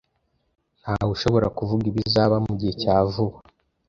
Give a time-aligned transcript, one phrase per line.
[0.81, 3.37] Ntawushobora kuvuga ibizaba mugihe cya vuba.